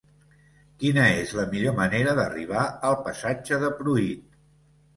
Quina 0.83 1.03
és 1.17 1.33
la 1.41 1.45
millor 1.51 1.75
manera 1.81 2.17
d'arribar 2.21 2.65
al 2.91 2.99
passatge 3.11 3.63
de 3.67 3.73
Pruit? 3.79 4.29